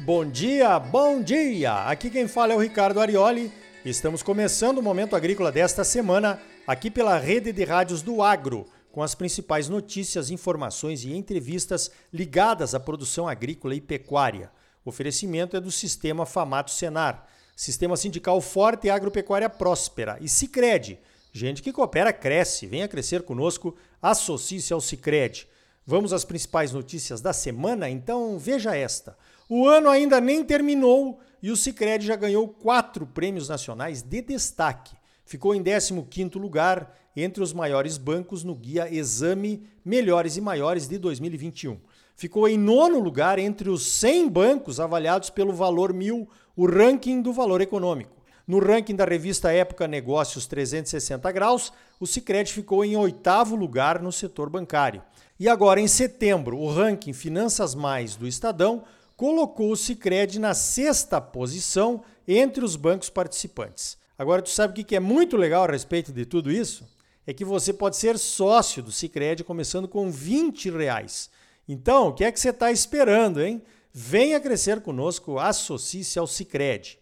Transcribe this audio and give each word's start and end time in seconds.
Bom 0.00 0.26
dia, 0.28 0.78
bom 0.78 1.22
dia! 1.22 1.84
Aqui 1.84 2.10
quem 2.10 2.26
fala 2.26 2.52
é 2.52 2.56
o 2.56 2.60
Ricardo 2.60 3.00
Arioli. 3.00 3.52
Estamos 3.84 4.22
começando 4.22 4.78
o 4.78 4.82
Momento 4.82 5.14
Agrícola 5.14 5.52
desta 5.52 5.84
semana, 5.84 6.40
aqui 6.66 6.90
pela 6.90 7.16
rede 7.16 7.52
de 7.52 7.64
rádios 7.64 8.02
do 8.02 8.20
Agro, 8.20 8.66
com 8.90 9.02
as 9.02 9.14
principais 9.14 9.68
notícias, 9.68 10.28
informações 10.28 11.04
e 11.04 11.14
entrevistas 11.14 11.90
ligadas 12.12 12.74
à 12.74 12.80
produção 12.80 13.28
agrícola 13.28 13.74
e 13.74 13.80
pecuária. 13.80 14.50
O 14.84 14.90
oferecimento 14.90 15.56
é 15.56 15.60
do 15.60 15.70
Sistema 15.70 16.26
Famato 16.26 16.72
Senar, 16.72 17.26
Sistema 17.54 17.96
Sindical 17.96 18.40
Forte 18.40 18.88
e 18.88 18.90
Agropecuária 18.90 19.48
Próspera. 19.48 20.18
E 20.20 20.28
Cicred, 20.28 20.98
gente 21.32 21.62
que 21.62 21.72
coopera 21.72 22.12
cresce. 22.12 22.66
Venha 22.66 22.88
crescer 22.88 23.22
conosco, 23.22 23.74
associe-se 24.00 24.72
ao 24.72 24.80
Cicred. 24.80 25.46
Vamos 25.86 26.12
às 26.12 26.24
principais 26.24 26.72
notícias 26.72 27.20
da 27.20 27.32
semana? 27.32 27.88
Então 27.88 28.38
veja 28.38 28.76
esta. 28.76 29.16
O 29.48 29.66
ano 29.66 29.88
ainda 29.88 30.20
nem 30.20 30.44
terminou 30.44 31.20
e 31.42 31.50
o 31.50 31.56
Cicred 31.56 32.06
já 32.06 32.16
ganhou 32.16 32.46
quatro 32.46 33.06
prêmios 33.06 33.48
nacionais 33.48 34.02
de 34.02 34.22
destaque. 34.22 34.94
Ficou 35.24 35.54
em 35.54 35.62
15º 35.62 36.38
lugar 36.38 36.96
entre 37.16 37.42
os 37.42 37.52
maiores 37.52 37.98
bancos 37.98 38.44
no 38.44 38.54
guia 38.54 38.92
Exame 38.92 39.66
Melhores 39.84 40.36
e 40.36 40.40
Maiores 40.40 40.86
de 40.86 40.98
2021. 40.98 41.78
Ficou 42.14 42.46
em 42.46 42.58
nono 42.58 42.98
lugar 42.98 43.38
entre 43.38 43.70
os 43.70 43.86
100 43.86 44.28
bancos 44.28 44.78
avaliados 44.78 45.30
pelo 45.30 45.52
Valor 45.52 45.92
Mil, 45.92 46.28
o 46.54 46.66
ranking 46.66 47.22
do 47.22 47.32
valor 47.32 47.60
econômico. 47.60 48.19
No 48.50 48.58
ranking 48.58 48.96
da 48.96 49.04
revista 49.04 49.52
Época 49.52 49.86
Negócios 49.86 50.44
360 50.44 51.30
Graus, 51.30 51.72
o 52.00 52.06
Cicred 52.06 52.52
ficou 52.52 52.84
em 52.84 52.96
oitavo 52.96 53.54
lugar 53.54 54.02
no 54.02 54.10
setor 54.10 54.50
bancário. 54.50 55.04
E 55.38 55.48
agora, 55.48 55.80
em 55.80 55.86
setembro, 55.86 56.58
o 56.58 56.68
ranking 56.68 57.12
Finanças 57.12 57.76
Mais 57.76 58.16
do 58.16 58.26
Estadão 58.26 58.82
colocou 59.16 59.70
o 59.70 59.76
Cicred 59.76 60.40
na 60.40 60.52
sexta 60.52 61.20
posição 61.20 62.02
entre 62.26 62.64
os 62.64 62.74
bancos 62.74 63.08
participantes. 63.08 63.96
Agora, 64.18 64.42
tu 64.42 64.50
sabe 64.50 64.82
o 64.82 64.84
que 64.84 64.96
é 64.96 65.00
muito 65.00 65.36
legal 65.36 65.62
a 65.62 65.70
respeito 65.70 66.12
de 66.12 66.26
tudo 66.26 66.50
isso? 66.50 66.84
É 67.24 67.32
que 67.32 67.44
você 67.44 67.72
pode 67.72 67.96
ser 67.96 68.18
sócio 68.18 68.82
do 68.82 68.90
Cicred 68.90 69.44
começando 69.44 69.86
com 69.86 70.10
20 70.10 70.70
reais. 70.70 71.30
Então, 71.68 72.08
o 72.08 72.12
que 72.12 72.24
é 72.24 72.32
que 72.32 72.40
você 72.40 72.50
está 72.50 72.72
esperando, 72.72 73.40
hein? 73.40 73.62
Venha 73.92 74.40
crescer 74.40 74.80
conosco, 74.80 75.38
associe-se 75.38 76.18
ao 76.18 76.26
Cicred. 76.26 76.98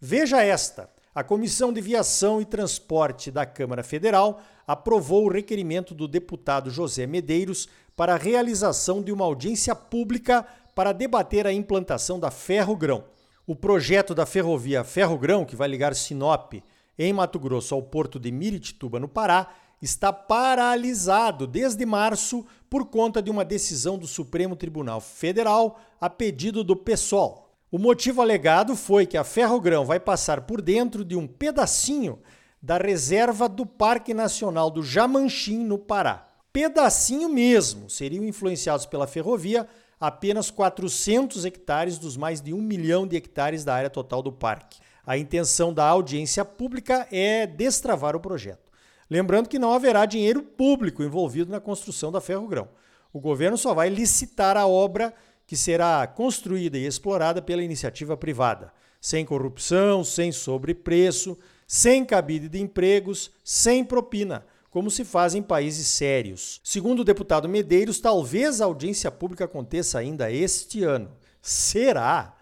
Veja 0.00 0.42
esta. 0.42 0.91
A 1.14 1.22
Comissão 1.22 1.74
de 1.74 1.80
Viação 1.82 2.40
e 2.40 2.44
Transporte 2.46 3.30
da 3.30 3.44
Câmara 3.44 3.82
Federal 3.82 4.40
aprovou 4.66 5.26
o 5.26 5.30
requerimento 5.30 5.94
do 5.94 6.08
deputado 6.08 6.70
José 6.70 7.06
Medeiros 7.06 7.68
para 7.94 8.14
a 8.14 8.16
realização 8.16 9.02
de 9.02 9.12
uma 9.12 9.26
audiência 9.26 9.74
pública 9.74 10.46
para 10.74 10.90
debater 10.94 11.46
a 11.46 11.52
implantação 11.52 12.18
da 12.18 12.30
Ferrogrão. 12.30 13.04
O 13.46 13.54
projeto 13.54 14.14
da 14.14 14.24
ferrovia 14.24 14.82
Ferrogrão, 14.84 15.44
que 15.44 15.54
vai 15.54 15.68
ligar 15.68 15.94
Sinop, 15.94 16.54
em 16.98 17.12
Mato 17.12 17.38
Grosso, 17.38 17.74
ao 17.74 17.82
porto 17.82 18.18
de 18.18 18.32
Miritituba, 18.32 18.98
no 18.98 19.06
Pará, 19.06 19.52
está 19.82 20.14
paralisado 20.14 21.46
desde 21.46 21.84
março 21.84 22.46
por 22.70 22.86
conta 22.86 23.20
de 23.20 23.30
uma 23.30 23.44
decisão 23.44 23.98
do 23.98 24.06
Supremo 24.06 24.56
Tribunal 24.56 24.98
Federal 24.98 25.78
a 26.00 26.08
pedido 26.08 26.64
do 26.64 26.74
PSOL. 26.74 27.41
O 27.72 27.78
motivo 27.78 28.20
alegado 28.20 28.76
foi 28.76 29.06
que 29.06 29.16
a 29.16 29.24
Ferrogrão 29.24 29.86
vai 29.86 29.98
passar 29.98 30.42
por 30.42 30.60
dentro 30.60 31.02
de 31.02 31.16
um 31.16 31.26
pedacinho 31.26 32.18
da 32.60 32.76
reserva 32.76 33.48
do 33.48 33.64
Parque 33.64 34.12
Nacional 34.12 34.70
do 34.70 34.82
Jamanchim, 34.82 35.64
no 35.64 35.78
Pará. 35.78 36.28
Pedacinho 36.52 37.30
mesmo, 37.30 37.88
seriam 37.88 38.26
influenciados 38.26 38.84
pela 38.84 39.06
ferrovia 39.06 39.66
apenas 39.98 40.50
400 40.50 41.46
hectares 41.46 41.96
dos 41.96 42.14
mais 42.14 42.42
de 42.42 42.52
um 42.52 42.60
milhão 42.60 43.06
de 43.06 43.16
hectares 43.16 43.64
da 43.64 43.74
área 43.74 43.88
total 43.88 44.20
do 44.20 44.30
parque. 44.30 44.78
A 45.06 45.16
intenção 45.16 45.72
da 45.72 45.86
audiência 45.86 46.44
pública 46.44 47.08
é 47.10 47.46
destravar 47.46 48.14
o 48.14 48.20
projeto. 48.20 48.70
Lembrando 49.08 49.48
que 49.48 49.58
não 49.58 49.72
haverá 49.72 50.04
dinheiro 50.04 50.42
público 50.42 51.02
envolvido 51.02 51.50
na 51.50 51.58
construção 51.58 52.12
da 52.12 52.20
Ferrogrão. 52.20 52.68
O 53.14 53.18
governo 53.18 53.56
só 53.56 53.72
vai 53.72 53.88
licitar 53.88 54.58
a 54.58 54.66
obra 54.66 55.14
que 55.46 55.56
será 55.56 56.06
construída 56.06 56.78
e 56.78 56.86
explorada 56.86 57.42
pela 57.42 57.62
iniciativa 57.62 58.16
privada, 58.16 58.72
sem 59.00 59.24
corrupção, 59.24 60.04
sem 60.04 60.32
sobrepreço, 60.32 61.38
sem 61.66 62.04
cabide 62.04 62.48
de 62.48 62.60
empregos, 62.60 63.30
sem 63.44 63.84
propina 63.84 64.44
como 64.72 64.90
se 64.90 65.04
faz 65.04 65.34
em 65.34 65.42
países 65.42 65.86
sérios. 65.86 66.58
Segundo 66.64 67.00
o 67.00 67.04
deputado 67.04 67.46
Medeiros, 67.46 68.00
talvez 68.00 68.58
a 68.60 68.64
audiência 68.64 69.10
pública 69.10 69.44
aconteça 69.44 69.98
ainda 69.98 70.32
este 70.32 70.82
ano. 70.82 71.10
Será? 71.42 72.34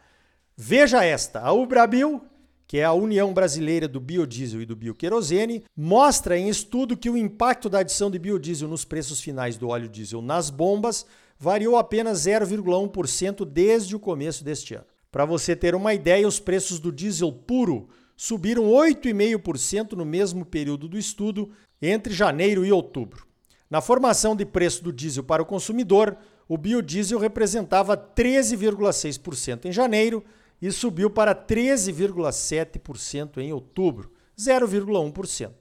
Veja 0.56 1.04
esta: 1.04 1.40
a 1.40 1.52
Ubrabil, 1.52 2.22
que 2.68 2.78
é 2.78 2.84
a 2.84 2.92
União 2.92 3.34
Brasileira 3.34 3.88
do 3.88 3.98
Biodiesel 3.98 4.62
e 4.62 4.66
do 4.66 4.76
Bioquerosene, 4.76 5.64
mostra 5.76 6.38
em 6.38 6.48
estudo 6.48 6.96
que 6.96 7.10
o 7.10 7.16
impacto 7.16 7.68
da 7.68 7.80
adição 7.80 8.08
de 8.08 8.18
biodiesel 8.18 8.68
nos 8.68 8.84
preços 8.84 9.20
finais 9.20 9.58
do 9.58 9.68
óleo 9.68 9.88
diesel 9.88 10.22
nas 10.22 10.50
bombas 10.50 11.04
variou 11.40 11.76
apenas 11.78 12.26
0,1% 12.26 13.46
desde 13.46 13.96
o 13.96 13.98
começo 13.98 14.44
deste 14.44 14.74
ano. 14.74 14.84
Para 15.10 15.24
você 15.24 15.56
ter 15.56 15.74
uma 15.74 15.94
ideia, 15.94 16.28
os 16.28 16.38
preços 16.38 16.78
do 16.78 16.92
diesel 16.92 17.32
puro 17.32 17.88
subiram 18.14 18.64
8,5% 18.64 19.92
no 19.92 20.04
mesmo 20.04 20.44
período 20.44 20.86
do 20.86 20.98
estudo, 20.98 21.50
entre 21.80 22.12
janeiro 22.12 22.66
e 22.66 22.70
outubro. 22.70 23.26
Na 23.70 23.80
formação 23.80 24.36
de 24.36 24.44
preço 24.44 24.84
do 24.84 24.92
diesel 24.92 25.24
para 25.24 25.42
o 25.42 25.46
consumidor, 25.46 26.14
o 26.46 26.58
biodiesel 26.58 27.18
representava 27.18 27.96
13,6% 27.96 29.64
em 29.64 29.72
janeiro 29.72 30.22
e 30.60 30.70
subiu 30.70 31.08
para 31.08 31.34
13,7% 31.34 33.38
em 33.38 33.50
outubro, 33.50 34.12
0,1%. 34.38 35.52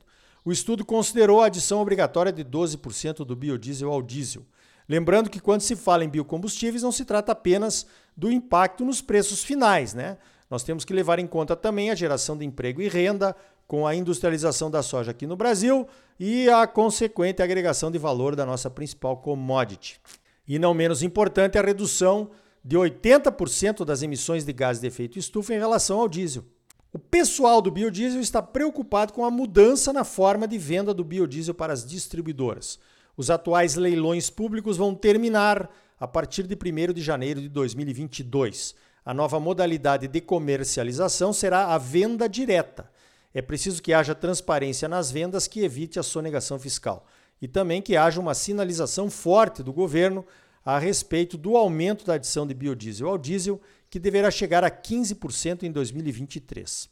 O 0.43 0.51
estudo 0.51 0.83
considerou 0.83 1.41
a 1.41 1.45
adição 1.45 1.79
obrigatória 1.79 2.33
de 2.33 2.43
12% 2.43 3.23
do 3.23 3.35
biodiesel 3.35 3.91
ao 3.91 4.01
diesel. 4.01 4.45
Lembrando 4.89 5.29
que 5.29 5.39
quando 5.39 5.61
se 5.61 5.75
fala 5.75 6.03
em 6.03 6.09
biocombustíveis 6.09 6.81
não 6.81 6.91
se 6.91 7.05
trata 7.05 7.31
apenas 7.31 7.85
do 8.17 8.31
impacto 8.31 8.83
nos 8.83 9.01
preços 9.01 9.43
finais, 9.43 9.93
né? 9.93 10.17
Nós 10.49 10.63
temos 10.63 10.83
que 10.83 10.91
levar 10.91 11.19
em 11.19 11.27
conta 11.27 11.55
também 11.55 11.91
a 11.91 11.95
geração 11.95 12.35
de 12.35 12.43
emprego 12.43 12.81
e 12.81 12.89
renda 12.89 13.35
com 13.67 13.85
a 13.85 13.93
industrialização 13.93 14.71
da 14.71 14.81
soja 14.81 15.11
aqui 15.11 15.27
no 15.27 15.35
Brasil 15.35 15.87
e 16.19 16.49
a 16.49 16.65
consequente 16.65 17.43
agregação 17.43 17.91
de 17.91 17.99
valor 17.99 18.35
da 18.35 18.47
nossa 18.47 18.67
principal 18.67 19.17
commodity. 19.17 20.01
E 20.47 20.57
não 20.57 20.73
menos 20.73 21.03
importante, 21.03 21.59
a 21.59 21.61
redução 21.61 22.31
de 22.65 22.75
80% 22.75 23.85
das 23.85 24.01
emissões 24.01 24.43
de 24.43 24.51
gases 24.51 24.81
de 24.81 24.87
efeito 24.87 25.19
estufa 25.19 25.53
em 25.53 25.59
relação 25.59 25.99
ao 25.99 26.09
diesel. 26.09 26.43
O 26.91 26.97
pessoal 26.97 27.61
do 27.61 27.69
biodiesel 27.69 28.19
está 28.19 28.41
preocupado 28.41 29.13
com 29.13 29.23
a 29.23 29.29
mudança 29.29 29.93
na 29.93 30.03
forma 30.03 30.47
de 30.47 30.57
venda 30.57 30.91
do 30.91 31.03
biodiesel 31.03 31.53
para 31.53 31.71
as 31.71 31.85
distribuidoras. 31.85 32.79
Os 33.19 33.29
atuais 33.29 33.75
leilões 33.75 34.29
públicos 34.29 34.77
vão 34.77 34.95
terminar 34.95 35.69
a 35.99 36.07
partir 36.07 36.43
de 36.47 36.55
1 36.55 36.93
de 36.93 37.01
janeiro 37.01 37.41
de 37.41 37.49
2022. 37.49 38.73
A 39.03 39.13
nova 39.13 39.37
modalidade 39.41 40.07
de 40.07 40.21
comercialização 40.21 41.33
será 41.33 41.73
a 41.75 41.77
venda 41.77 42.29
direta. 42.29 42.89
É 43.33 43.41
preciso 43.41 43.83
que 43.83 43.91
haja 43.91 44.15
transparência 44.15 44.87
nas 44.87 45.11
vendas 45.11 45.49
que 45.49 45.65
evite 45.65 45.99
a 45.99 46.03
sonegação 46.03 46.57
fiscal 46.57 47.05
e 47.41 47.47
também 47.49 47.81
que 47.81 47.97
haja 47.97 48.21
uma 48.21 48.33
sinalização 48.33 49.09
forte 49.09 49.61
do 49.61 49.73
governo 49.73 50.25
a 50.63 50.79
respeito 50.79 51.37
do 51.37 51.57
aumento 51.57 52.05
da 52.05 52.13
adição 52.13 52.47
de 52.47 52.53
biodiesel 52.53 53.09
ao 53.09 53.17
diesel, 53.17 53.59
que 53.89 53.99
deverá 53.99 54.31
chegar 54.31 54.63
a 54.63 54.71
15% 54.71 55.63
em 55.63 55.71
2023. 55.73 56.87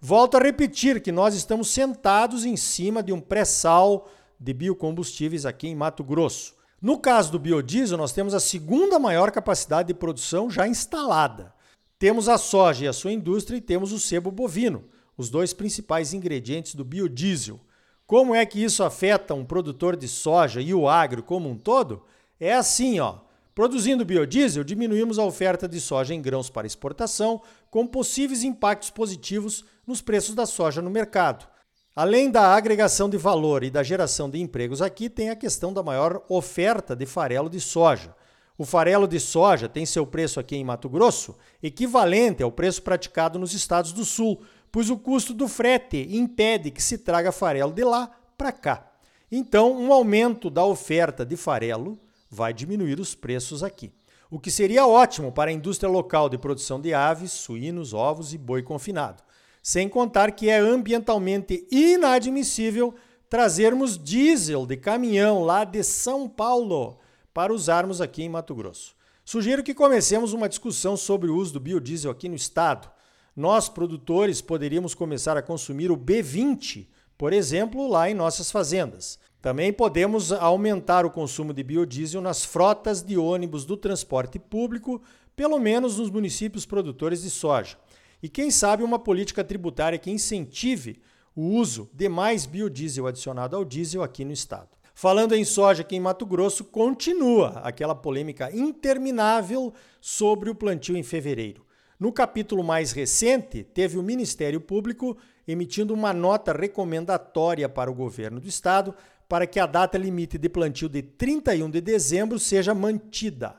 Volto 0.00 0.36
a 0.36 0.40
repetir 0.40 1.02
que 1.02 1.10
nós 1.10 1.34
estamos 1.34 1.70
sentados 1.70 2.44
em 2.44 2.56
cima 2.56 3.02
de 3.02 3.12
um 3.12 3.20
pré-sal 3.20 4.08
de 4.42 4.52
biocombustíveis 4.52 5.46
aqui 5.46 5.68
em 5.68 5.74
Mato 5.74 6.02
Grosso. 6.02 6.54
No 6.80 6.98
caso 6.98 7.30
do 7.30 7.38
biodiesel, 7.38 7.96
nós 7.96 8.12
temos 8.12 8.34
a 8.34 8.40
segunda 8.40 8.98
maior 8.98 9.30
capacidade 9.30 9.86
de 9.86 9.94
produção 9.94 10.50
já 10.50 10.66
instalada. 10.66 11.54
Temos 11.96 12.28
a 12.28 12.36
soja 12.36 12.84
e 12.84 12.88
a 12.88 12.92
sua 12.92 13.12
indústria 13.12 13.56
e 13.56 13.60
temos 13.60 13.92
o 13.92 14.00
sebo 14.00 14.32
bovino, 14.32 14.84
os 15.16 15.30
dois 15.30 15.52
principais 15.52 16.12
ingredientes 16.12 16.74
do 16.74 16.84
biodiesel. 16.84 17.60
Como 18.04 18.34
é 18.34 18.44
que 18.44 18.62
isso 18.62 18.82
afeta 18.82 19.32
um 19.32 19.44
produtor 19.44 19.96
de 19.96 20.08
soja 20.08 20.60
e 20.60 20.74
o 20.74 20.88
agro 20.88 21.22
como 21.22 21.48
um 21.48 21.56
todo? 21.56 22.02
É 22.40 22.52
assim, 22.52 22.98
ó. 22.98 23.20
Produzindo 23.54 24.04
biodiesel, 24.04 24.64
diminuímos 24.64 25.20
a 25.20 25.24
oferta 25.24 25.68
de 25.68 25.80
soja 25.80 26.14
em 26.14 26.20
grãos 26.20 26.50
para 26.50 26.66
exportação, 26.66 27.40
com 27.70 27.86
possíveis 27.86 28.42
impactos 28.42 28.90
positivos 28.90 29.64
nos 29.86 30.00
preços 30.00 30.34
da 30.34 30.46
soja 30.46 30.82
no 30.82 30.90
mercado. 30.90 31.46
Além 31.94 32.30
da 32.30 32.54
agregação 32.54 33.06
de 33.06 33.18
valor 33.18 33.62
e 33.62 33.70
da 33.70 33.82
geração 33.82 34.30
de 34.30 34.40
empregos 34.40 34.80
aqui, 34.80 35.10
tem 35.10 35.28
a 35.28 35.36
questão 35.36 35.74
da 35.74 35.82
maior 35.82 36.24
oferta 36.26 36.96
de 36.96 37.04
farelo 37.04 37.50
de 37.50 37.60
soja. 37.60 38.16
O 38.56 38.64
farelo 38.64 39.06
de 39.06 39.20
soja 39.20 39.68
tem 39.68 39.84
seu 39.84 40.06
preço 40.06 40.40
aqui 40.40 40.56
em 40.56 40.64
Mato 40.64 40.88
Grosso 40.88 41.36
equivalente 41.62 42.42
ao 42.42 42.50
preço 42.50 42.82
praticado 42.82 43.38
nos 43.38 43.52
estados 43.52 43.92
do 43.92 44.06
Sul, 44.06 44.40
pois 44.70 44.88
o 44.88 44.96
custo 44.96 45.34
do 45.34 45.46
frete 45.46 46.08
impede 46.16 46.70
que 46.70 46.82
se 46.82 46.96
traga 46.96 47.30
farelo 47.30 47.72
de 47.72 47.84
lá 47.84 48.10
para 48.38 48.52
cá. 48.52 48.90
Então, 49.30 49.78
um 49.78 49.92
aumento 49.92 50.48
da 50.48 50.64
oferta 50.64 51.26
de 51.26 51.36
farelo 51.36 51.98
vai 52.30 52.54
diminuir 52.54 53.00
os 53.00 53.14
preços 53.14 53.62
aqui. 53.62 53.92
O 54.30 54.40
que 54.40 54.50
seria 54.50 54.86
ótimo 54.86 55.30
para 55.30 55.50
a 55.50 55.54
indústria 55.54 55.90
local 55.90 56.30
de 56.30 56.38
produção 56.38 56.80
de 56.80 56.94
aves, 56.94 57.32
suínos, 57.32 57.92
ovos 57.92 58.32
e 58.32 58.38
boi 58.38 58.62
confinado. 58.62 59.22
Sem 59.62 59.88
contar 59.88 60.32
que 60.32 60.50
é 60.50 60.58
ambientalmente 60.58 61.66
inadmissível 61.70 62.94
trazermos 63.30 63.96
diesel 63.96 64.66
de 64.66 64.76
caminhão 64.76 65.44
lá 65.44 65.62
de 65.62 65.84
São 65.84 66.28
Paulo 66.28 66.98
para 67.32 67.54
usarmos 67.54 68.00
aqui 68.00 68.24
em 68.24 68.28
Mato 68.28 68.54
Grosso. 68.56 68.94
Sugiro 69.24 69.62
que 69.62 69.72
comecemos 69.72 70.32
uma 70.32 70.48
discussão 70.48 70.96
sobre 70.96 71.30
o 71.30 71.36
uso 71.36 71.52
do 71.52 71.60
biodiesel 71.60 72.10
aqui 72.10 72.28
no 72.28 72.34
estado. 72.34 72.90
Nós, 73.36 73.68
produtores, 73.68 74.42
poderíamos 74.42 74.94
começar 74.94 75.36
a 75.36 75.42
consumir 75.42 75.92
o 75.92 75.96
B20, 75.96 76.88
por 77.16 77.32
exemplo, 77.32 77.88
lá 77.88 78.10
em 78.10 78.14
nossas 78.14 78.50
fazendas. 78.50 79.18
Também 79.40 79.72
podemos 79.72 80.32
aumentar 80.32 81.06
o 81.06 81.10
consumo 81.10 81.54
de 81.54 81.62
biodiesel 81.62 82.20
nas 82.20 82.44
frotas 82.44 83.00
de 83.00 83.16
ônibus 83.16 83.64
do 83.64 83.76
transporte 83.76 84.38
público, 84.38 85.00
pelo 85.36 85.58
menos 85.58 85.98
nos 85.98 86.10
municípios 86.10 86.66
produtores 86.66 87.22
de 87.22 87.30
soja. 87.30 87.76
E 88.22 88.28
quem 88.28 88.50
sabe 88.50 88.84
uma 88.84 88.98
política 88.98 89.42
tributária 89.42 89.98
que 89.98 90.10
incentive 90.10 91.02
o 91.34 91.42
uso 91.42 91.90
de 91.92 92.08
mais 92.08 92.46
biodiesel 92.46 93.06
adicionado 93.06 93.56
ao 93.56 93.64
diesel 93.64 94.02
aqui 94.02 94.24
no 94.24 94.32
estado. 94.32 94.68
Falando 94.94 95.34
em 95.34 95.44
soja 95.44 95.80
aqui 95.82 95.96
em 95.96 96.00
Mato 96.00 96.24
Grosso, 96.26 96.64
continua 96.64 97.60
aquela 97.64 97.94
polêmica 97.94 98.54
interminável 98.54 99.72
sobre 100.00 100.50
o 100.50 100.54
plantio 100.54 100.96
em 100.96 101.02
fevereiro. 101.02 101.66
No 101.98 102.12
capítulo 102.12 102.62
mais 102.62 102.92
recente, 102.92 103.64
teve 103.64 103.96
o 103.96 104.02
Ministério 104.02 104.60
Público 104.60 105.16
emitindo 105.46 105.94
uma 105.94 106.12
nota 106.12 106.52
recomendatória 106.52 107.68
para 107.68 107.90
o 107.90 107.94
governo 107.94 108.40
do 108.40 108.48
estado 108.48 108.94
para 109.28 109.46
que 109.46 109.58
a 109.58 109.66
data 109.66 109.96
limite 109.96 110.36
de 110.36 110.48
plantio 110.48 110.88
de 110.88 111.00
31 111.00 111.70
de 111.70 111.80
dezembro 111.80 112.38
seja 112.38 112.74
mantida. 112.74 113.56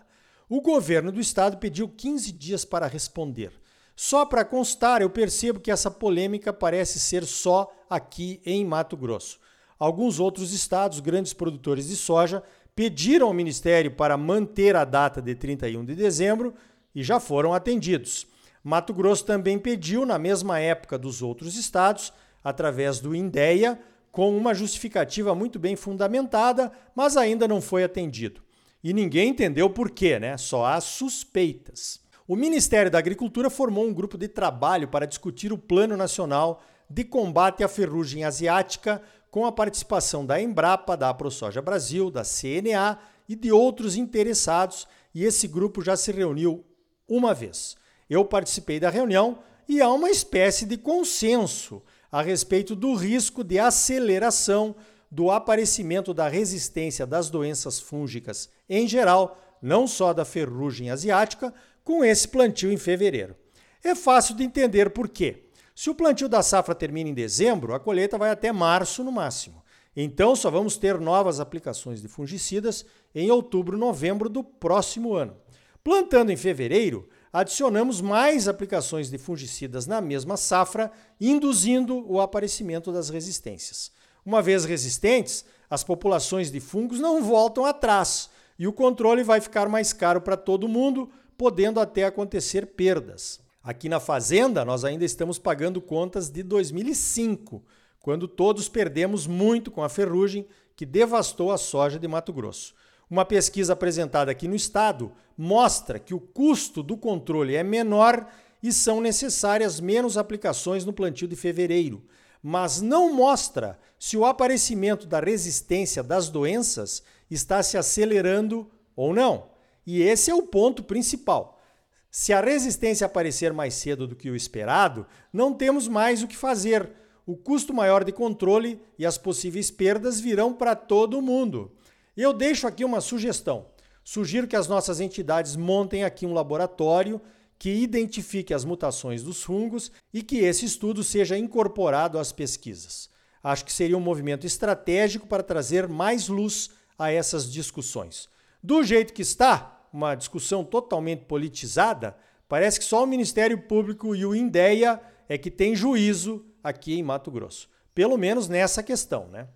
O 0.48 0.62
governo 0.62 1.12
do 1.12 1.20
estado 1.20 1.58
pediu 1.58 1.90
15 1.90 2.32
dias 2.32 2.64
para 2.64 2.86
responder. 2.86 3.52
Só 3.96 4.26
para 4.26 4.44
constar, 4.44 5.02
eu 5.02 5.10
percebo 5.10 5.60
que 5.60 5.72
essa 5.72 5.92
polêmica 5.92 6.52
parece 6.52 7.00
ser 7.00 7.26
só 7.26 7.72
aqui 7.90 8.42
em 8.46 8.66
Mato 8.66 8.98
Grosso. 8.98 9.40
Alguns 9.78 10.20
outros 10.20 10.54
estados, 10.54 11.00
grandes 11.00 11.34
produtores 11.34 11.88
de 11.88 11.96
soja, 11.96 12.44
pediram 12.76 13.28
ao 13.28 13.34
Ministério 13.34 13.92
para 13.92 14.18
manter 14.18 14.76
a 14.76 14.84
data 14.84 15.22
de 15.22 15.36
31 15.36 15.86
de 15.86 15.96
dezembro 15.96 16.54
e 16.96 17.04
já 17.04 17.20
foram 17.20 17.54
atendidos. 17.54 18.26
Mato 18.64 18.94
Grosso 18.94 19.26
também 19.26 19.60
pediu, 19.60 20.06
na 20.06 20.18
mesma 20.18 20.60
época 20.60 20.98
dos 20.98 21.22
outros 21.22 21.56
estados, 21.56 22.14
através 22.44 23.00
do 23.00 23.14
INDEA, 23.14 23.80
com 24.12 24.36
uma 24.36 24.54
justificativa 24.54 25.36
muito 25.36 25.60
bem 25.60 25.76
fundamentada, 25.76 26.72
mas 26.96 27.18
ainda 27.18 27.48
não 27.48 27.60
foi 27.60 27.84
atendido. 27.84 28.42
E 28.84 28.94
ninguém 28.94 29.30
entendeu 29.30 29.70
por 29.70 29.90
quê, 29.90 30.20
né? 30.20 30.38
Só 30.38 30.66
há 30.66 30.80
suspeitas. 30.80 32.03
O 32.34 32.36
Ministério 32.36 32.90
da 32.90 32.98
Agricultura 32.98 33.48
formou 33.48 33.86
um 33.86 33.94
grupo 33.94 34.18
de 34.18 34.28
trabalho 34.28 34.88
para 34.88 35.06
discutir 35.06 35.54
o 35.54 35.58
Plano 35.58 35.96
Nacional 35.96 36.64
de 36.90 37.04
Combate 37.04 37.64
à 37.64 37.68
Ferrugem 37.68 38.26
Asiática 38.26 39.04
com 39.30 39.46
a 39.46 39.52
participação 39.52 40.26
da 40.26 40.42
Embrapa, 40.42 40.98
da 40.98 41.10
AproSoja 41.10 41.62
Brasil, 41.62 42.10
da 42.10 42.24
CNA 42.24 42.98
e 43.30 43.36
de 43.36 43.52
outros 43.52 43.96
interessados, 43.96 44.88
e 45.14 45.24
esse 45.24 45.48
grupo 45.48 45.84
já 45.84 45.96
se 45.96 46.12
reuniu 46.12 46.66
uma 47.08 47.36
vez. 47.36 47.76
Eu 48.10 48.26
participei 48.26 48.80
da 48.80 48.90
reunião 48.90 49.38
e 49.70 49.80
há 49.80 49.92
uma 49.92 50.10
espécie 50.10 50.66
de 50.66 50.76
consenso 50.76 51.84
a 52.12 52.24
respeito 52.24 52.76
do 52.76 52.96
risco 52.96 53.44
de 53.44 53.60
aceleração 53.60 54.76
do 55.12 55.30
aparecimento 55.30 56.16
da 56.16 56.28
resistência 56.28 57.06
das 57.06 57.30
doenças 57.30 57.80
fúngicas 57.80 58.50
em 58.68 58.88
geral, 58.88 59.38
não 59.64 59.88
só 59.88 60.14
da 60.14 60.26
ferrugem 60.26 60.92
asiática, 60.92 61.54
com 61.86 62.04
esse 62.04 62.28
plantio 62.28 62.72
em 62.72 62.78
fevereiro. 62.78 63.36
É 63.82 63.96
fácil 63.96 64.36
de 64.36 64.44
entender 64.44 64.90
por 64.90 65.08
quê. 65.08 65.46
Se 65.74 65.90
o 65.90 65.96
plantio 65.96 66.28
da 66.28 66.44
safra 66.44 66.76
termina 66.76 67.10
em 67.10 67.14
dezembro, 67.14 67.74
a 67.74 67.80
colheita 67.80 68.18
vai 68.18 68.30
até 68.30 68.52
março 68.52 69.04
no 69.04 69.12
máximo. 69.12 69.64
Então 69.96 70.36
só 70.36 70.52
vamos 70.52 70.76
ter 70.76 71.00
novas 71.00 71.40
aplicações 71.40 72.02
de 72.02 72.08
fungicidas 72.08 72.86
em 73.16 73.32
outubro, 73.32 73.78
novembro 73.78 74.28
do 74.28 74.44
próximo 74.44 75.14
ano. 75.14 75.38
Plantando 75.84 76.32
em 76.32 76.38
fevereiro, 76.38 77.08
adicionamos 77.32 78.02
mais 78.02 78.48
aplicações 78.48 79.10
de 79.10 79.18
fungicidas 79.18 79.88
na 79.88 80.02
mesma 80.02 80.36
safra, 80.36 80.92
induzindo 81.20 82.06
o 82.12 82.20
aparecimento 82.20 82.92
das 82.92 83.10
resistências. 83.10 83.92
Uma 84.26 84.42
vez 84.42 84.66
resistentes, 84.66 85.46
as 85.70 85.84
populações 85.84 86.52
de 86.52 86.60
fungos 86.60 87.00
não 87.00 87.24
voltam 87.24 87.66
atrás 87.66 88.30
e 88.58 88.68
o 88.68 88.74
controle 88.74 89.24
vai 89.24 89.42
ficar 89.42 89.68
mais 89.68 89.94
caro 89.94 90.22
para 90.22 90.38
todo 90.38 90.68
mundo, 90.68 91.10
podendo 91.38 91.80
até 91.80 92.06
acontecer 92.06 92.68
perdas. 92.68 93.42
Aqui 93.64 93.88
na 93.88 94.00
Fazenda, 94.00 94.66
nós 94.66 94.84
ainda 94.84 95.06
estamos 95.06 95.40
pagando 95.40 95.82
contas 95.82 96.30
de 96.30 96.44
2005, 96.44 97.64
quando 98.00 98.28
todos 98.28 98.68
perdemos 98.68 99.26
muito 99.26 99.72
com 99.72 99.84
a 99.84 99.90
ferrugem 99.90 100.46
que 100.76 100.86
devastou 100.86 101.52
a 101.52 101.58
soja 101.58 101.98
de 101.98 102.08
Mato 102.08 102.34
Grosso. 102.34 102.74
Uma 103.10 103.26
pesquisa 103.26 103.74
apresentada 103.74 104.32
aqui 104.32 104.48
no 104.48 104.56
estado 104.56 105.12
mostra 105.38 106.00
que 106.00 106.14
o 106.14 106.20
custo 106.20 106.82
do 106.82 106.98
controle 106.98 107.56
é 107.56 107.64
menor 107.64 108.28
e 108.62 108.72
são 108.72 109.00
necessárias 109.00 109.80
menos 109.80 110.18
aplicações 110.18 110.86
no 110.86 110.94
plantio 110.94 111.28
de 111.28 111.36
fevereiro, 111.36 112.04
mas 112.42 112.82
não 112.82 113.14
mostra 113.14 113.80
se 114.00 114.18
o 114.18 114.26
aparecimento 114.26 115.06
da 115.06 115.20
resistência 115.20 116.02
das 116.02 116.30
doenças 116.30 117.04
está 117.30 117.62
se 117.64 117.78
acelerando 117.78 118.70
ou 118.96 119.14
não. 119.14 119.50
E 119.86 120.02
esse 120.02 120.32
é 120.32 120.36
o 120.36 120.44
ponto 120.44 120.84
principal. 120.84 121.62
Se 122.10 122.32
a 122.32 122.42
resistência 122.42 123.06
aparecer 123.06 123.52
mais 123.52 123.74
cedo 123.74 124.08
do 124.08 124.16
que 124.16 124.30
o 124.30 124.36
esperado, 124.36 125.06
não 125.32 125.54
temos 125.54 125.88
mais 125.88 126.22
o 126.22 126.28
que 126.28 126.38
fazer. 126.38 126.92
O 127.26 127.36
custo 127.36 127.74
maior 127.74 128.04
de 128.04 128.12
controle 128.12 128.80
e 129.00 129.06
as 129.06 129.18
possíveis 129.18 129.72
perdas 129.72 130.20
virão 130.20 130.54
para 130.54 130.76
todo 130.76 131.22
mundo. 131.22 131.72
Eu 132.16 132.32
deixo 132.32 132.68
aqui 132.68 132.86
uma 132.86 133.02
sugestão. 133.02 133.66
Sugiro 134.04 134.48
que 134.48 134.56
as 134.56 134.68
nossas 134.68 135.00
entidades 135.00 135.56
montem 135.56 136.04
aqui 136.04 136.26
um 136.26 136.34
laboratório 136.34 137.22
que 137.58 137.70
identifique 137.70 138.54
as 138.54 138.66
mutações 138.66 139.24
dos 139.24 139.42
fungos 139.42 139.92
e 140.14 140.22
que 140.22 140.40
esse 140.40 140.66
estudo 140.66 141.04
seja 141.04 141.38
incorporado 141.38 142.20
às 142.20 142.32
pesquisas. 142.32 143.10
Acho 143.42 143.66
que 143.66 143.74
seria 143.74 143.98
um 143.98 144.02
movimento 144.02 144.46
estratégico 144.46 145.26
para 145.26 145.42
trazer 145.42 145.88
mais 145.88 146.28
luz 146.28 146.70
a 146.98 147.12
essas 147.12 147.52
discussões. 147.52 148.30
Do 148.62 148.84
jeito 148.84 149.14
que 149.14 149.22
está, 149.22 149.88
uma 149.92 150.16
discussão 150.16 150.64
totalmente 150.64 151.26
politizada, 151.26 152.16
parece 152.48 152.80
que 152.80 152.86
só 152.86 153.04
o 153.04 153.08
Ministério 153.08 153.62
Público 153.62 154.16
e 154.16 154.26
o 154.26 154.36
INDEA 154.36 155.02
é 155.28 155.38
que 155.38 155.52
tem 155.52 155.76
juízo 155.76 156.46
aqui 156.64 156.98
em 156.98 157.04
Mato 157.04 157.30
Grosso. 157.30 157.70
Pelo 157.94 158.18
menos 158.18 158.48
nessa 158.48 158.82
questão, 158.82 159.28
né? 159.28 159.48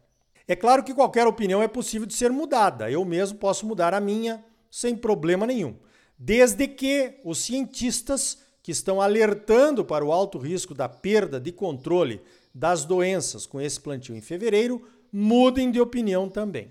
É 0.48 0.56
claro 0.56 0.84
que 0.84 0.94
qualquer 0.94 1.28
opinião 1.28 1.62
é 1.62 1.68
possível 1.68 2.08
de 2.08 2.14
ser 2.14 2.32
mudada. 2.32 2.90
Eu 2.90 3.04
mesmo 3.04 3.38
posso 3.38 3.66
mudar 3.66 3.94
a 3.94 4.00
minha 4.00 4.44
sem 4.72 4.96
problema 4.96 5.46
nenhum, 5.46 5.76
desde 6.18 6.68
que 6.68 7.20
os 7.24 7.40
cientistas 7.40 8.40
que 8.62 8.72
estão 8.72 9.02
alertando 9.02 9.84
para 9.84 10.06
o 10.06 10.12
alto 10.12 10.38
risco 10.38 10.74
da 10.74 10.90
perda 10.90 11.40
de 11.40 11.52
controle 11.52 12.22
das 12.54 12.84
doenças 12.86 13.46
com 13.46 13.62
esse 13.62 13.80
plantio 13.80 14.16
em 14.16 14.22
fevereiro 14.22 14.86
mudem 15.12 15.72
de 15.72 15.80
opinião 15.80 16.28
também. 16.30 16.70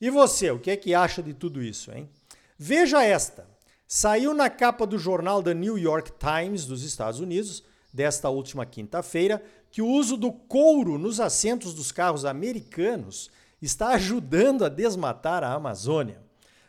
E 0.00 0.10
você, 0.10 0.50
o 0.50 0.58
que 0.58 0.70
é 0.70 0.76
que 0.76 0.94
acha 0.94 1.22
de 1.22 1.34
tudo 1.34 1.62
isso, 1.62 1.90
hein? 1.92 2.08
Veja 2.58 3.04
esta. 3.04 3.46
Saiu 3.86 4.34
na 4.34 4.50
capa 4.50 4.86
do 4.86 4.98
jornal 4.98 5.42
da 5.42 5.54
New 5.54 5.78
York 5.78 6.12
Times 6.18 6.66
dos 6.66 6.82
Estados 6.82 7.20
Unidos, 7.20 7.64
desta 7.92 8.28
última 8.28 8.66
quinta-feira, 8.66 9.42
que 9.70 9.82
o 9.82 9.86
uso 9.86 10.16
do 10.16 10.30
couro 10.30 10.98
nos 10.98 11.20
assentos 11.20 11.74
dos 11.74 11.90
carros 11.90 12.24
americanos 12.24 13.30
está 13.60 13.88
ajudando 13.88 14.64
a 14.64 14.68
desmatar 14.68 15.42
a 15.42 15.52
Amazônia. 15.52 16.20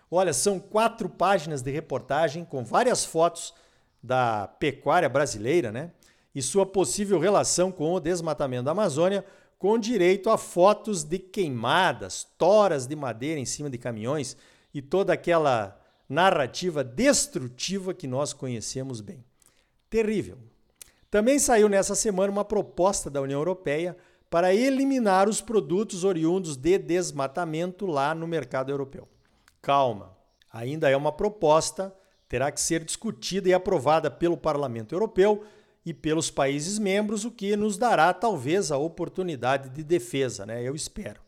Olha, 0.09 0.33
são 0.33 0.59
quatro 0.59 1.07
páginas 1.07 1.61
de 1.61 1.71
reportagem 1.71 2.43
com 2.43 2.63
várias 2.63 3.05
fotos 3.05 3.53
da 4.01 4.47
pecuária 4.47 5.07
brasileira, 5.07 5.71
né? 5.71 5.91
E 6.33 6.41
sua 6.41 6.65
possível 6.65 7.19
relação 7.19 7.71
com 7.71 7.93
o 7.93 7.99
desmatamento 7.99 8.63
da 8.63 8.71
Amazônia, 8.71 9.25
com 9.59 9.77
direito 9.77 10.29
a 10.29 10.37
fotos 10.37 11.03
de 11.03 11.19
queimadas, 11.19 12.25
toras 12.37 12.87
de 12.87 12.95
madeira 12.95 13.39
em 13.39 13.45
cima 13.45 13.69
de 13.69 13.77
caminhões 13.77 14.37
e 14.73 14.81
toda 14.81 15.11
aquela 15.11 15.77
narrativa 16.07 16.81
destrutiva 16.81 17.93
que 17.93 18.07
nós 18.07 18.31
conhecemos 18.31 19.01
bem. 19.01 19.23
Terrível. 19.89 20.37
Também 21.11 21.37
saiu 21.37 21.67
nessa 21.67 21.93
semana 21.93 22.31
uma 22.31 22.45
proposta 22.45 23.09
da 23.09 23.21
União 23.21 23.39
Europeia 23.39 23.97
para 24.29 24.53
eliminar 24.53 25.27
os 25.27 25.41
produtos 25.41 26.05
oriundos 26.05 26.55
de 26.55 26.77
desmatamento 26.77 27.85
lá 27.85 28.15
no 28.15 28.27
mercado 28.27 28.71
europeu. 28.71 29.09
Calma, 29.61 30.15
ainda 30.53 30.89
é 30.89 30.95
uma 30.95 31.11
proposta, 31.11 31.93
terá 32.29 32.49
que 32.51 32.61
ser 32.61 32.85
discutida 32.85 33.49
e 33.49 33.53
aprovada 33.53 34.09
pelo 34.09 34.37
Parlamento 34.37 34.95
Europeu 34.95 35.43
e 35.85 35.93
pelos 35.93 36.29
países 36.29 36.77
membros, 36.77 37.25
o 37.25 37.31
que 37.31 37.55
nos 37.55 37.77
dará 37.77 38.13
talvez 38.13 38.71
a 38.71 38.77
oportunidade 38.77 39.69
de 39.69 39.83
defesa, 39.83 40.45
né? 40.45 40.61
Eu 40.61 40.75
espero. 40.75 41.21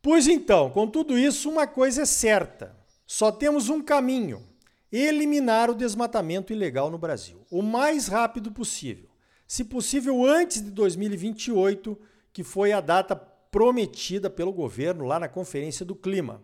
Pois 0.00 0.26
então, 0.26 0.70
com 0.70 0.86
tudo 0.86 1.18
isso, 1.18 1.50
uma 1.50 1.66
coisa 1.66 2.02
é 2.02 2.06
certa: 2.06 2.76
Só 3.06 3.30
temos 3.30 3.68
um 3.68 3.82
caminho: 3.82 4.42
eliminar 4.90 5.70
o 5.70 5.74
desmatamento 5.74 6.52
ilegal 6.52 6.90
no 6.90 6.98
Brasil, 6.98 7.44
o 7.50 7.62
mais 7.62 8.08
rápido 8.08 8.50
possível. 8.50 9.08
Se 9.46 9.64
possível, 9.64 10.26
antes 10.26 10.62
de 10.62 10.70
2028, 10.70 11.98
que 12.32 12.44
foi 12.44 12.72
a 12.72 12.80
data 12.80 13.16
prometida 13.50 14.28
pelo 14.28 14.52
governo 14.52 15.04
lá 15.04 15.18
na 15.18 15.28
Conferência 15.28 15.84
do 15.84 15.94
Clima. 15.94 16.42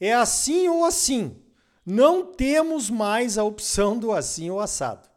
É 0.00 0.12
assim 0.12 0.68
ou 0.68 0.84
assim. 0.84 1.36
Não 1.84 2.24
temos 2.24 2.88
mais 2.88 3.36
a 3.36 3.44
opção 3.44 3.98
do 3.98 4.12
assim 4.12 4.50
ou 4.50 4.60
assado. 4.60 5.08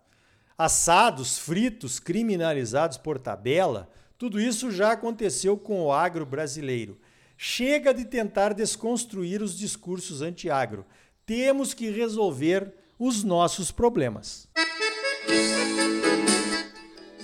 Assados, 0.59 1.37
fritos, 1.37 1.99
criminalizados 1.99 2.97
por 2.97 3.19
tabela, 3.19 3.87
tudo 4.17 4.41
isso 4.41 4.71
já 4.71 4.93
aconteceu 4.93 5.55
com 5.55 5.83
o 5.83 5.91
agro 5.91 6.25
brasileiro. 6.25 6.97
Chega 7.37 7.93
de 7.93 8.03
tentar 8.03 8.55
desconstruir 8.55 9.43
os 9.43 9.55
discursos 9.55 10.23
anti-agro. 10.23 10.83
Temos 11.27 11.75
que 11.75 11.91
resolver 11.91 12.73
os 12.97 13.23
nossos 13.23 13.69
problemas. 13.69 14.47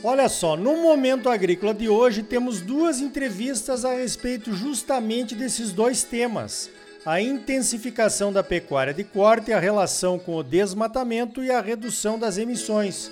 Olha 0.04 0.30
só, 0.30 0.56
no 0.56 0.84
Momento 0.84 1.28
Agrícola 1.28 1.74
de 1.74 1.90
hoje 1.90 2.22
temos 2.22 2.62
duas 2.62 3.00
entrevistas 3.00 3.84
a 3.84 3.96
respeito 3.96 4.54
justamente 4.54 5.34
desses 5.34 5.72
dois 5.72 6.04
temas: 6.04 6.70
a 7.04 7.20
intensificação 7.20 8.32
da 8.32 8.44
pecuária 8.44 8.94
de 8.94 9.04
corte, 9.04 9.52
a 9.52 9.60
relação 9.60 10.20
com 10.20 10.36
o 10.36 10.44
desmatamento 10.44 11.44
e 11.44 11.50
a 11.50 11.62
redução 11.62 12.20
das 12.20 12.38
emissões 12.38 13.12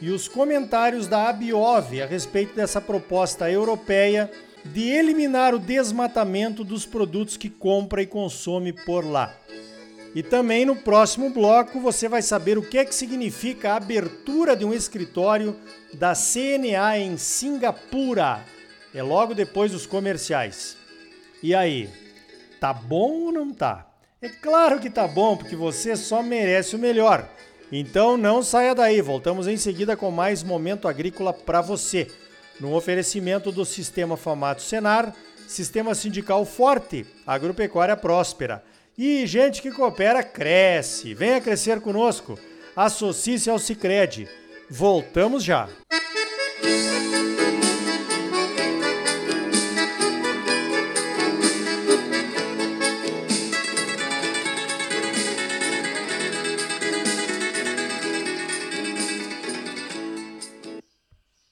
e 0.00 0.10
os 0.10 0.28
comentários 0.28 1.06
da 1.06 1.28
Abiov 1.28 2.00
a 2.00 2.06
respeito 2.06 2.54
dessa 2.54 2.80
proposta 2.80 3.50
europeia 3.50 4.30
de 4.64 4.88
eliminar 4.88 5.54
o 5.54 5.58
desmatamento 5.58 6.62
dos 6.64 6.86
produtos 6.86 7.36
que 7.36 7.48
compra 7.48 8.02
e 8.02 8.06
consome 8.06 8.72
por 8.72 9.04
lá. 9.04 9.34
E 10.14 10.22
também 10.22 10.64
no 10.64 10.76
próximo 10.76 11.30
bloco 11.30 11.80
você 11.80 12.08
vai 12.08 12.20
saber 12.20 12.58
o 12.58 12.62
que 12.62 12.78
é 12.78 12.84
que 12.84 12.94
significa 12.94 13.72
a 13.72 13.76
abertura 13.76 14.54
de 14.54 14.64
um 14.64 14.74
escritório 14.74 15.56
da 15.94 16.12
CNA 16.14 16.98
em 16.98 17.16
Singapura. 17.16 18.44
É 18.94 19.02
logo 19.02 19.34
depois 19.34 19.72
dos 19.72 19.86
comerciais. 19.86 20.76
E 21.42 21.54
aí, 21.54 21.88
tá 22.60 22.72
bom 22.72 23.24
ou 23.24 23.32
não 23.32 23.52
tá? 23.52 23.88
É 24.20 24.28
claro 24.28 24.78
que 24.78 24.90
tá 24.90 25.08
bom, 25.08 25.36
porque 25.36 25.56
você 25.56 25.96
só 25.96 26.22
merece 26.22 26.76
o 26.76 26.78
melhor. 26.78 27.28
Então 27.72 28.18
não 28.18 28.42
saia 28.42 28.74
daí, 28.74 29.00
voltamos 29.00 29.48
em 29.48 29.56
seguida 29.56 29.96
com 29.96 30.10
mais 30.10 30.42
momento 30.42 30.86
agrícola 30.86 31.32
para 31.32 31.62
você. 31.62 32.06
No 32.60 32.76
oferecimento 32.76 33.50
do 33.50 33.64
Sistema 33.64 34.14
Famato 34.14 34.60
Senar, 34.60 35.14
Sistema 35.48 35.94
Sindical 35.94 36.44
Forte, 36.44 37.06
Agropecuária 37.26 37.96
Próspera. 37.96 38.62
E 38.96 39.26
gente 39.26 39.62
que 39.62 39.70
coopera 39.70 40.22
cresce. 40.22 41.14
Venha 41.14 41.40
crescer 41.40 41.80
conosco. 41.80 42.38
Associe-se 42.76 43.48
ao 43.48 43.58
Sicredi. 43.58 44.28
Voltamos 44.70 45.42
já. 45.42 45.66
Música 46.62 47.01